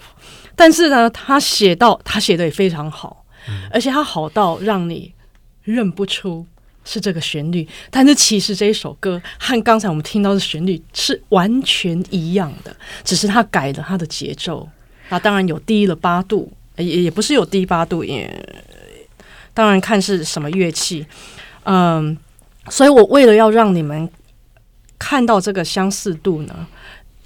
[0.55, 5.13] 但是呢，他写到他写的也非常好，嗯，而且他好到让你
[5.65, 6.47] 认不出
[6.85, 7.67] 是这个旋律。
[7.91, 14.69] 但是其实这一首歌和刚才我们听到的旋律是完全一样的，只是他改了他的节奏。
[15.09, 18.33] 那当然有低了八度，也也不是有低八度，也
[19.53, 21.05] 当然看是什么乐器。
[21.65, 22.17] 嗯，
[22.71, 24.09] 所以我为了要让你们
[24.99, 26.67] 看到这个相似度呢。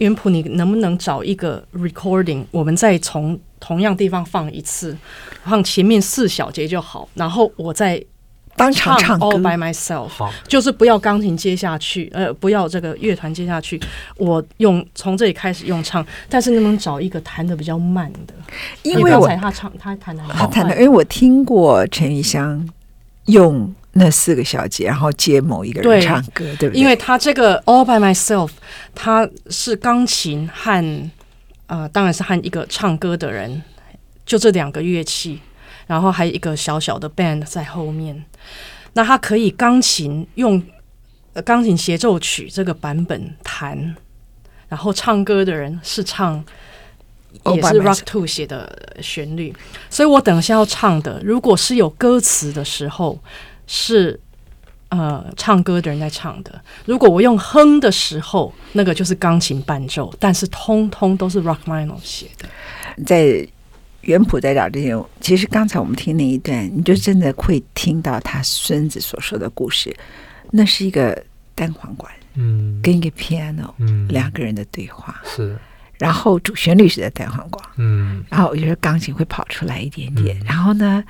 [0.00, 2.42] 元普，你能不能找一个 recording？
[2.50, 4.96] 我们再从同样地方放一次，
[5.44, 7.06] 放前面四小节就好。
[7.14, 8.02] 然后我再
[8.56, 10.08] 当场唱 all by myself，
[10.48, 13.78] 就是不要钢琴接下去，呃，不要这个乐团接下去。
[14.16, 18.34] 我用从这里开始用唱，但是能不能找一个弹的比较慢的？
[18.82, 22.66] 因为我他唱他弹的他弹的，因为我听过陈玉香
[23.26, 23.74] 用。
[23.92, 26.81] 那四个小节，然后接某一个人唱歌，对，对不对？
[26.81, 28.50] 因为他这个 All by myself，
[28.94, 31.11] 他是钢琴和
[31.66, 33.61] 呃，当然是和一个唱歌的人，
[34.24, 35.40] 就这两个乐器，
[35.88, 38.24] 然后还有一个小小的 band 在后面。
[38.92, 40.62] 那他可以钢琴用
[41.44, 43.96] 钢琴协奏曲这个版本弹，
[44.68, 46.44] 然后唱歌的人是唱
[47.46, 49.53] 也是 Rock Two 写的旋律，
[49.88, 53.18] 所以我等一下要唱的，如果是有歌词的时候。
[53.72, 54.18] 是，
[54.88, 56.61] 呃，唱歌的人在唱的。
[56.85, 62.48] 如果我用哼的时候，那个就是钢琴伴奏，但是通通都是 Rachmaninoff 写的。
[63.06, 63.46] 在
[64.00, 69.94] 原谱在找这些，其实刚才我们听那一段，你就真的会听到他孙子所说的故事。
[70.50, 71.16] 那是一个
[71.54, 75.56] 单簧管，嗯，跟一个 piano，嗯，两个人的对话是。
[75.96, 81.04] 然后主旋律是在单簧管，嗯，然后我觉得钢琴会跑出来一点点，嗯、然后呢？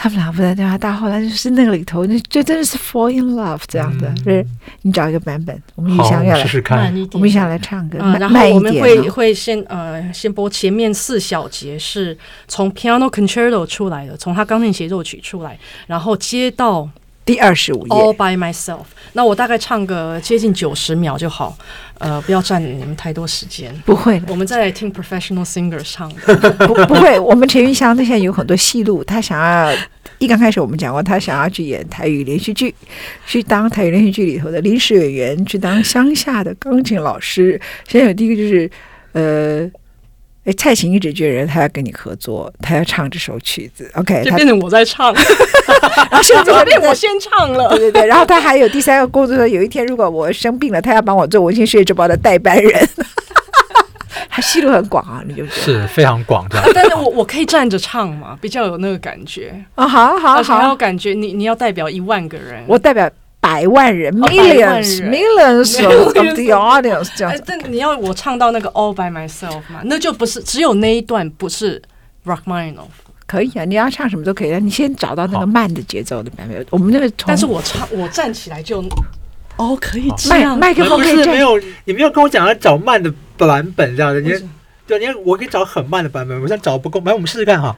[0.00, 4.08] 他们俩不在对话，到后来就是那个里头，那就真的是 fall in love 这样的。
[4.24, 15.58] 就是、嗯，你找一个版本，我们一下要来试试看，我们想来唱歌、嗯，然后我们会会先呃先播前面四小节是从 piano concerto 出来的，从他钢琴协奏曲出来，
[15.88, 16.88] 然后接到。
[17.24, 18.84] 第二十五页，All by myself。
[19.12, 21.56] 那我大概唱个接近九十秒就好，
[21.98, 23.74] 呃，不要占你们太多时间。
[23.84, 26.34] 不会，我们再来听 professional singer 唱的。
[26.66, 27.18] 不，不会。
[27.18, 29.72] 我们陈玉香他现在有很多戏路，他想要
[30.18, 32.74] 一刚开始我们讲过，他想要去演台语连续剧，
[33.26, 37.60] 去当台语连续剧里头的临时演员，去当乡下的钢琴老师。
[37.86, 38.70] 现在有第一个就是，
[39.12, 39.70] 呃。
[40.48, 45.12] 哎，蔡琴一直觉得他要跟你合作，他要唱这首曲子，OK，就变成我在唱，
[46.10, 48.06] 然后现在变我先唱了，对对对。
[48.08, 52.88] 然后他还有第三个工作，有一天如果我生病了，他要帮我做《文心世界周报》的代班人，
[54.30, 56.58] 他戏路很广啊，你就觉得是非常广的。
[56.72, 63.10] 但是我我可以站着唱嘛，比较有那个感觉啊，好好好，还有感觉，你你要代表一万个人，我代表。
[63.48, 67.42] 百万人，millions，millions millions of the audience，这样子。
[67.46, 69.80] 但你要我唱到那个 all by myself 嘛？
[69.84, 71.80] 那就不是只有那一段不是
[72.26, 72.88] Rachmaninoff。
[73.26, 74.50] 可以啊，你要唱什么都可以。
[74.60, 76.66] 你先找到那个慢的节奏的版本。
[76.70, 78.82] 我们那个，但是我唱，我站起来就，
[79.56, 80.58] 哦，可以这样。
[80.58, 84.20] 麦克风可以没有，你没有跟我讲要找慢的版本这样的。
[84.20, 84.30] 你，
[84.86, 86.38] 对，你我可以找很慢的版本。
[86.40, 87.74] 我现在找不够，来，我们试试看哈。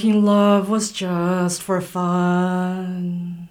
[0.00, 3.48] Making love was just for fun.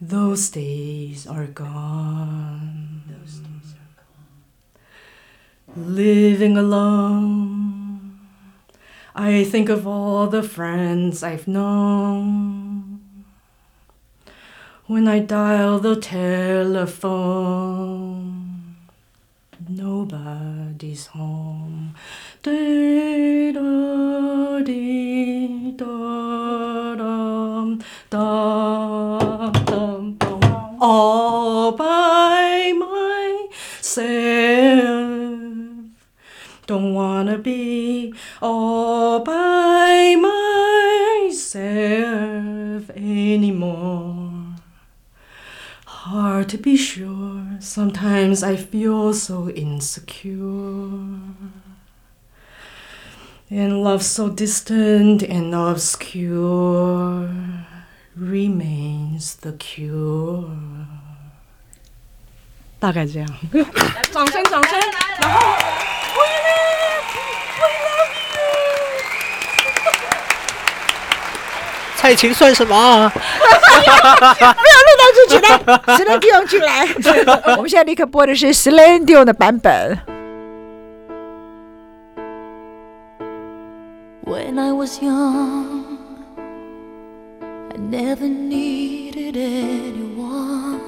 [0.00, 3.02] Those days are gone.
[3.08, 3.88] Those days are
[5.74, 5.94] gone.
[5.94, 8.20] Living alone,
[9.14, 13.00] I think of all the friends I've known.
[14.86, 16.76] When I dial the telephone,
[19.76, 21.92] Nobody's home.
[22.42, 30.16] Dee do dee do dum dum.
[30.80, 34.00] All by myself.
[36.66, 40.16] Don't wanna be all by
[41.28, 44.54] myself anymore.
[45.84, 47.25] Hard to be sure
[47.65, 50.37] sometimes I feel so insecure.
[53.49, 57.29] And love so distant and obscure
[58.15, 60.45] remains the cure.
[62.79, 63.27] 大概这样，
[64.11, 64.79] 掌声，掌声，
[65.19, 66.44] 然后。
[72.05, 73.11] 蔡琴算什么啊？
[73.15, 75.57] 没有录到之前来，
[75.97, 76.87] Celine Dion 进来。
[77.57, 79.97] 我们现在立刻播的是 Celine Dion 的版本。
[84.25, 85.97] When I was young,
[87.71, 90.79] I never needed anyone.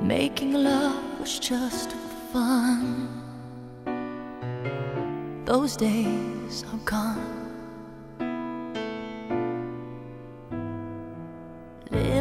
[0.00, 1.90] Making love was just
[2.32, 3.08] fun.
[5.44, 7.35] Those days are gone.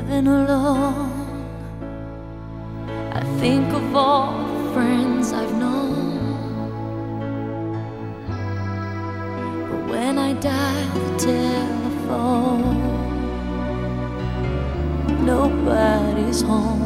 [0.07, 1.11] Living alone.
[3.12, 6.04] I think of all the friends I've known.
[9.70, 12.76] But when I dial the telephone,
[15.24, 16.86] nobody's home.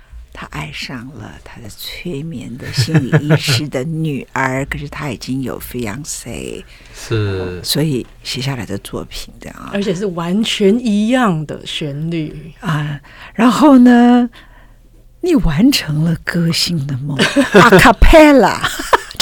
[0.41, 6.63] 他爱上了他的催眠的心理医师的女儿，可是他已经有 fiance，
[6.95, 12.99] 是，所以写下来的作品这样，而且是完全一样的旋律啊。
[13.35, 14.27] 然后呢？
[15.23, 17.15] 你完成了歌星的梦，
[17.53, 18.59] 阿卡贝拉，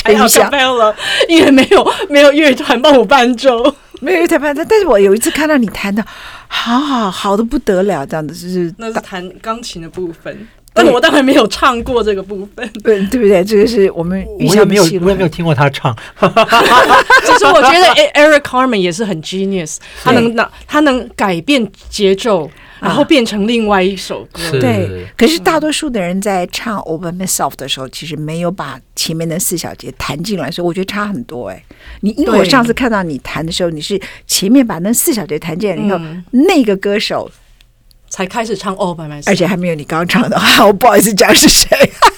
[0.05, 0.95] 阿卡贝拉，
[1.28, 4.63] 因为没有没有乐团帮我伴奏，没有乐团伴奏。
[4.63, 6.01] 但是我有一次看到你弹的，
[6.47, 13.43] 好好好的不得了，这样子就是那是弹钢琴的部分， 但是我当然没有唱过这个部分， 对对不对？
[13.43, 22.49] 这个是我们我也没有我也没有听过他唱， 就是我觉得 Eric Carmen 也是很 genius，他能拿他能改变节奏。
[22.82, 25.05] 然后变成另外一首歌，啊、对。
[25.17, 31.49] 可是大多数的人在唱《by Myself》的时候，其实没有把前面的四小节弹进来，所以我觉得差很多。
[31.49, 31.61] 哎，
[31.99, 37.30] 你因为我上次看到你弹的时候，你是前面把那四小节弹进来以后，嗯、那个歌手
[38.10, 41.68] 才开始唱《All by Myself》，而且还没有你刚唱的话， 我不好意思讲是谁，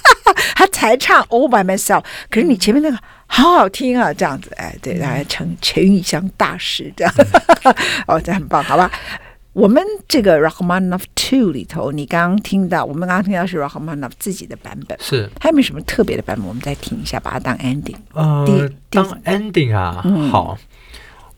[0.56, 2.02] 他才唱《All by Myself》。
[2.30, 7.14] 可是你前面那个好好听啊，这样子，哎，对，然后成陈玉香大师这样，
[7.64, 7.76] 嗯、
[8.08, 8.90] 哦，这很棒，好吧？
[9.54, 16.48] 我们这个 Rachmaninoff Two 里头，你刚刚听到，我们刚刚听到是 Rachmaninoff 自己的版本，是还有没有什么特别的版本？
[16.48, 17.98] 我们再听一下，把它当 ending。
[18.14, 20.58] 呃，当 ending 啊，嗯、好，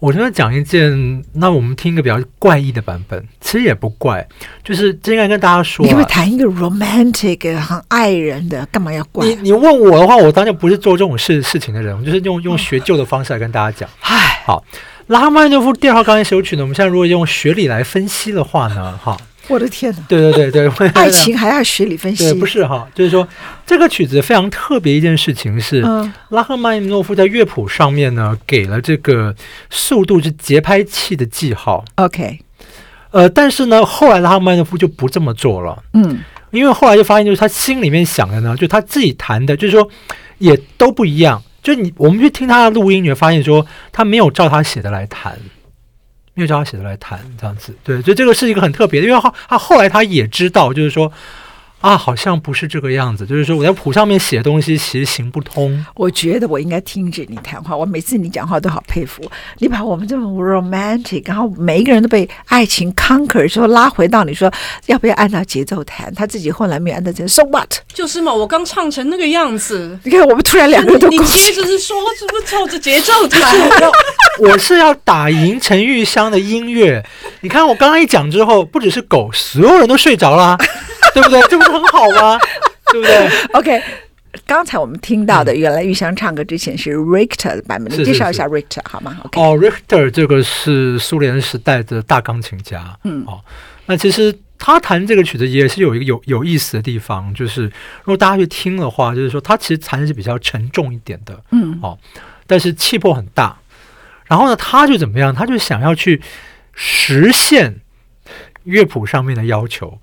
[0.04, 4.28] 我现在讲一件，那我们听一个比较怪异的版本，其实也不怪，
[4.62, 9.26] 就是应该跟大家说、啊，你会谈一个 romantic 很爱人的，干嘛要怪？
[9.26, 13.90] 你你问我的话，我当然不是做这种事事情的人，我就是用用学旧的方式来跟大家讲。
[14.02, 14.66] 唉，好。
[15.08, 16.64] 拉赫曼诺夫第二号钢琴协奏曲呢？
[16.64, 19.18] 我们现在如果用学理来分析的话呢，哈，
[19.50, 20.00] 我的天哪！
[20.08, 22.34] 对对对对， 爱情还要学理分析？
[22.36, 23.28] 不是哈，就是说
[23.66, 29.36] 这个曲子非常特别一件事情是，嗯、拉赫曼诺夫在乐谱上面呢给了这个
[29.70, 31.84] 速度是节拍器的记号。
[31.96, 32.40] OK，
[33.12, 35.84] 呃，但是呢，后来拉赫曼诺夫就不这么做了。
[35.94, 36.20] 嗯，
[36.52, 39.90] 因为后来就发现，就是他心里面想的呢，就他自己弹的，就是说
[40.38, 41.44] 也都不一样。
[41.62, 45.38] 就你，我们去听他的录音，你会发现说他没有照他写的来弹，
[46.34, 47.76] 没有叫他写出来谈，这样子。
[47.84, 51.12] 对，所以这个是一个很特别的，因为他他后来他也知道，就是说
[51.84, 55.86] 啊，好像不是这个样子，就是说我在谱上面写东西其实行不通。
[55.96, 59.22] 我觉得我应该听着你谈话，我每次你讲话都好佩服。
[59.58, 64.50] 你把我们这么 romantic，然后每一个人都被爱情 conquer 之后拉回到你说
[64.86, 66.10] 要不要按照节奏弹？
[66.16, 67.70] 他自己后来没有按照节奏，so what？
[67.94, 73.42] 就是嘛，我刚唱成那个样子，你看我们突然两个都你接着是说是不是照着节奏弹？
[74.40, 77.06] 我是要打赢陈玉香的音乐。
[77.42, 80.58] 你看我刚刚一讲之后，不只是狗，所有人都睡着了。
[81.14, 81.42] 对不对？
[81.50, 82.40] 这不是很好吗？
[82.92, 83.82] 对不对？OK，
[84.46, 92.98] 刚才我们听到的，原来玉香唱歌之前是 Richter 的版本，你介绍一下 Richter 好吗哦，Richter 这个是苏联时代的大钢琴家。
[93.04, 93.42] 嗯，哦，
[93.86, 101.40] 那其实他弹这个曲子也是有一个有有意思的地方，就是如果大家去听的话，就是说他其实弹的是比较沉重一点的。
[101.52, 101.98] 嗯，哦，
[102.46, 103.58] 但是气魄很大。
[104.26, 105.34] 然后呢，他就怎么样？
[105.34, 106.22] 他就想要去
[106.74, 107.82] 实现
[108.64, 110.00] 乐谱上面的要求。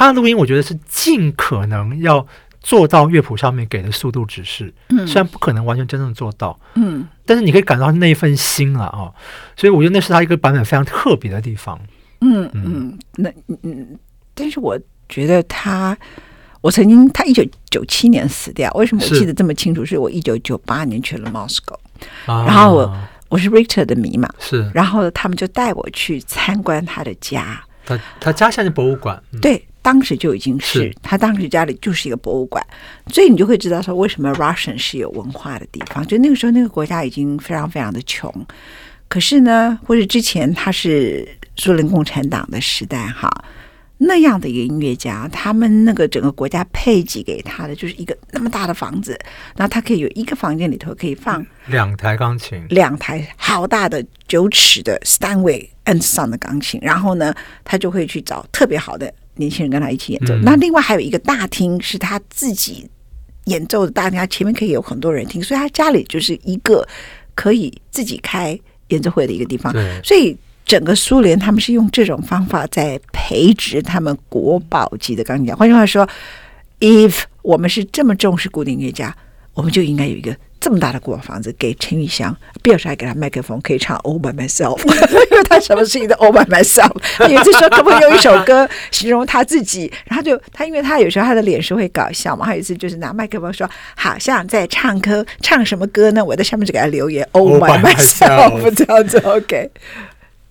[0.00, 2.26] 他的录音，我觉得是尽可能要
[2.62, 9.12] 做到乐谱上面给的速度指示，嗯，虽然不可能完全真正做到，嗯，但是你可以感到那一份心啊，哦，
[9.58, 11.78] 所以我觉得那是他一个版本非常特别的地方，
[12.22, 13.30] 嗯嗯，那
[13.62, 13.98] 嗯，
[14.32, 15.94] 但是我觉得他，
[16.62, 19.84] 我曾经他一九九七年死掉，为什么我记得这么清楚？
[19.84, 21.76] 是我一九九八年去了 Moscow，
[22.24, 22.96] 然后我
[23.28, 29.62] 我是 Richter 的迷嘛，是，然后他们就带我去参观他的家，他他家现在博物馆，对。
[29.82, 32.64] 当时就已经是，是他当时家里就是一个博物馆，
[33.08, 36.06] 所以你就会知道说为什么 Russian 是有文化的地方。
[36.06, 38.32] 就那个时候，那个国家已经非常非常的穷，
[39.08, 41.26] 可是呢，或者之前他是
[41.56, 43.30] 苏联共产党的时代哈，
[43.96, 49.18] 那样的一个音乐家，他们那个整个国家配给给他的就是一个那么大的房子，
[49.56, 59.12] 然后他可以有一个房间里头可以放两台钢琴，两台好大的九尺的 Steinway N sound 的钢琴，然后呢，他就会去找特别好的。
[59.40, 62.88] 年轻人跟他一起演奏，嗯、那另外还有一个大厅是他自己
[63.46, 66.86] 演奏的大厅，他前面可以有很多人听，所以他家里就是一个
[67.34, 68.56] 可以自己开
[68.88, 69.74] 演奏会的一个地方。
[70.04, 75.56] 所以整个苏联他们是用这种方法在培植他们国宝级的钢琴家。
[75.56, 76.08] 换句话说
[76.78, 79.16] ，if 我们是这么重视古典乐家，
[79.54, 80.36] 我们就应该有一个。
[80.60, 84.78] 这么大的古堡房子给陈玉香，比如说还给他麦克风，可以唱《All by Myself》，
[85.32, 86.92] 因为他什么事情都《All by Myself》。
[87.16, 96.22] 他有一次说可不可以用一首歌形容他自己，然后就他因为他有时候他的脸是会搞笑嘛，他有一次就是拿麦克风说，好像在唱歌，唱什么歌呢？
[96.22, 99.18] 我在上面就给他留言《All by Myself》这样子。
[99.20, 99.70] OK，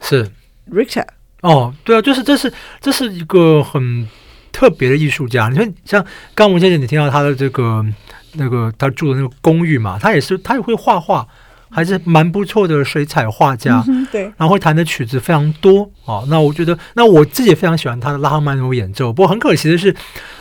[0.02, 0.28] 是
[0.74, 1.06] Richard。
[1.42, 2.52] 哦，对啊，就是这是
[2.82, 4.08] 这是一个很
[4.52, 5.50] 特别的艺术家。
[5.50, 6.04] 你说像
[6.34, 7.86] 刚吴先生，你听到他的这个。
[8.34, 11.28] 那个他住的那个公寓嘛，他也是，他也会画画，
[11.70, 13.84] 还是蛮不错的水彩画家。
[13.88, 16.24] 嗯、对，然后会弹的曲子非常多啊。
[16.28, 19.12] 那我觉得，那我自己也非常喜欢他的拉赫曼尼诺夫演奏。
[19.12, 19.96] 不过很可惜的是，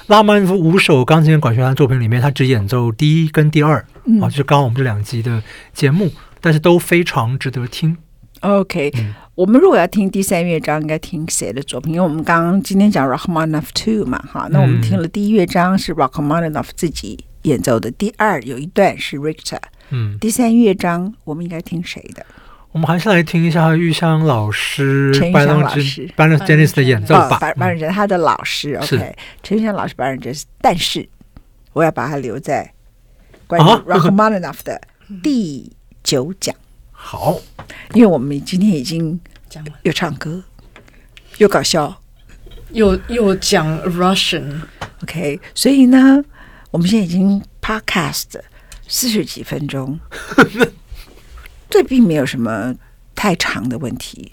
[0.07, 6.11] 拉赫曼尼诺夫五首钢琴管弦乐作品里面，他只演奏第一跟第二、嗯、啊，就是刚刚我们这两集的节目，
[6.41, 7.97] 但是都非常值得听。
[8.41, 11.95] OK，、嗯、我们如果要听第三乐章，应该听谁的作品？
[11.95, 17.25] 因为我们刚刚今天讲 Rachmaninoff Two 嘛，哈，那我们听了第一乐章是 Rachmaninoff 自己。
[17.43, 19.61] 演奏的第二有一段是 Richter，
[19.91, 22.25] 嗯，第三乐章我们应该听谁的？
[22.73, 26.07] 我们还是来听一下玉香老师陈玉香老师。
[26.17, 27.39] Bernard Janis 的演奏吧。
[27.41, 31.09] Bernard 他的老师，OK，陈玉香老师 Bernard Janis，但是
[31.73, 32.73] 我要把它留在
[33.47, 34.81] 关于 Rachmaninoff 的
[35.23, 35.73] 第
[36.03, 36.55] 九讲。
[36.91, 37.41] 好，
[37.95, 39.19] 因为我们今天已经
[39.49, 40.43] 讲了，又唱歌，
[41.39, 42.03] 又搞笑，
[42.73, 46.23] 又又讲 Russian，OK，所以呢。
[46.71, 48.41] 我们现在已经 podcast
[48.87, 49.99] 四十几分钟，
[51.71, 52.75] 这并没有什么
[53.15, 54.31] 太长的问题，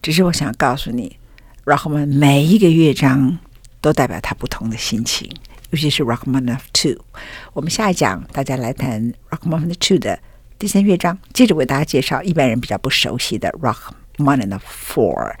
[0.00, 1.18] 只是我想告诉你，
[1.64, 3.38] 然后我们每一个乐章
[3.80, 5.28] 都代表他不同的心情，
[5.70, 7.04] 尤其是 Rachmaninoff Two。
[7.52, 10.18] 我们下一讲大家来谈 Rachmaninoff Two 的
[10.58, 15.34] 第三乐章，接着为大家介绍一般人比较不熟悉的 Rachmaninoff Four。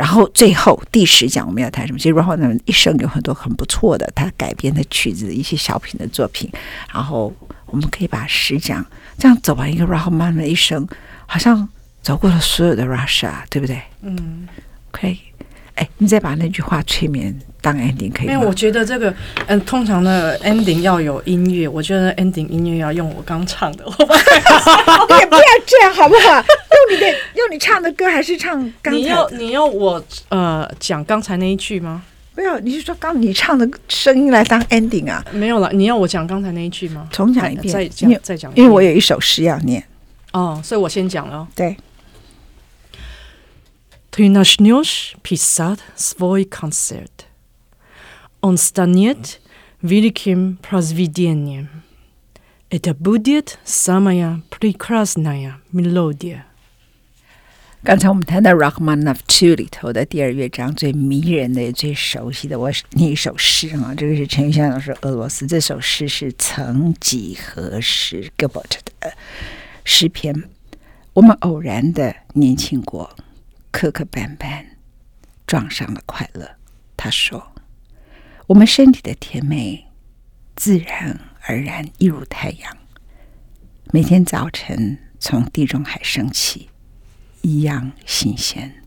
[0.00, 1.98] 然后最后第十讲我们要谈什么？
[1.98, 6.50] 其实 Rachmaninoff 一生有很多很不错的他改编的曲子，一些小品的作品。
[6.90, 7.30] 然后
[7.66, 8.82] 我们可以把十讲
[9.18, 10.88] 这样走完一个 Rachmaninoff 的一生，
[11.26, 11.68] 好像
[12.00, 13.78] 走过了所有的 Russia，对不对？
[14.00, 14.48] 嗯，
[14.90, 15.18] 可以。
[15.74, 18.26] 哎，你再把那句话催眠当 ending 可以。
[18.26, 19.14] 因为我觉得这个，
[19.46, 23.84] 嗯，通常的 ending 要有音乐，我觉得 ending 音乐要用我刚唱的。
[23.86, 23.92] 我
[25.20, 26.34] 也不要这样，好不好？
[26.34, 28.52] 用你的，用你唱的歌，还是唱
[28.82, 28.98] 刚才？
[28.98, 32.02] 你要你要我呃讲刚才那一句吗？
[32.34, 35.24] 不要，你是说刚你唱的声音来当 ending 啊？
[35.32, 37.08] 没有了，你要我讲刚才那一句吗？
[37.10, 39.84] 重讲一遍，再讲再讲，因为我有一首诗要念。
[40.32, 41.46] 哦，所以我先讲了。
[41.54, 41.76] 对。
[44.12, 47.26] Ты начнешь писать свой концерт–
[48.41, 49.39] он станет
[49.81, 51.67] великим произведением.
[52.69, 56.45] Это будет самая прекрасная мелодия。
[57.83, 69.13] 刚才我们谈到《Rachmaninoff Two》里头的第二乐章，最迷人的、也最熟悉的，我念一首诗啊，这个是陈玉香老师俄罗斯，这首诗是曾几何时 Gilbert 的
[69.83, 70.49] 诗篇。
[71.13, 73.15] 我们偶然的年轻过，
[73.71, 74.65] 磕磕绊绊，
[75.45, 76.55] 撞上了快乐。
[76.97, 77.48] 他说：“
[78.50, 79.86] ：“我们身体的甜美，
[80.56, 82.76] 自然而然，一如太阳，
[83.92, 86.68] 每天早晨从地中海升起，
[87.42, 88.82] 一样新鲜。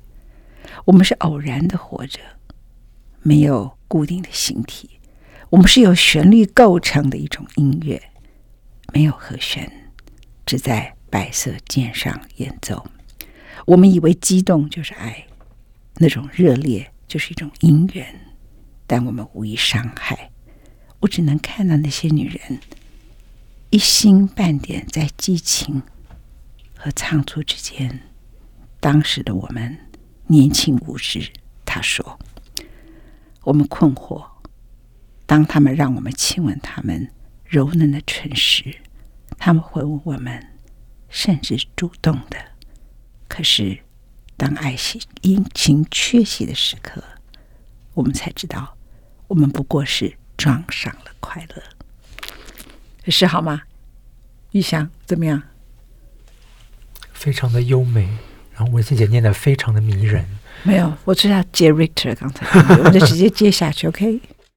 [0.83, 2.19] 我们是偶然的活着，
[3.21, 4.99] 没有固定的形体。
[5.49, 8.11] 我们是由旋律构成的一种音乐，
[8.93, 9.93] 没有和弦，
[10.45, 12.87] 只在。”白色键上演奏，
[13.67, 15.27] 我们以为激动就是爱，
[15.97, 18.32] 那种热烈就是一种姻缘，
[18.93, 20.29] 但我们无意伤害。
[20.99, 22.59] 我只能看到那些女人
[23.71, 25.81] 一星半点在激情
[26.77, 28.01] 和仓促之间。
[28.79, 29.75] 当时的我们
[30.27, 31.31] 年轻无知，
[31.65, 32.19] 他说，
[33.41, 34.23] 我们困惑。
[35.25, 37.09] 当他们让我们亲吻他们
[37.45, 38.77] 柔嫩的唇时，
[39.39, 40.49] 他们会问我们。
[41.09, 42.37] 甚至主动的，
[43.27, 43.79] 可是
[44.37, 47.03] 当爱情阴晴缺席的时刻，
[47.95, 48.72] 我们才知道，
[49.33, 51.63] 我们不过是撞上了快乐。
[53.07, 53.63] 是好吗？
[54.51, 55.41] 玉祥怎么样？
[57.13, 58.07] 非常的优美，
[58.53, 60.23] 然后文心姐念的非常的迷人。
[60.61, 62.45] 没有，我是要接 Richter 刚才，
[62.83, 63.87] 我就直接接下去。
[63.87, 64.21] OK。